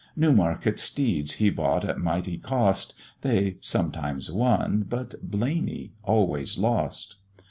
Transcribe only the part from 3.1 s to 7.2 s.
They sometimes won, but Blaney always lost.